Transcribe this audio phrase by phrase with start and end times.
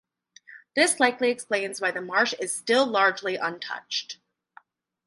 [0.75, 4.17] This likely explains why the marsh is still largely untouched.